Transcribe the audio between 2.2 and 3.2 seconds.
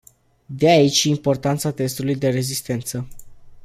rezistență.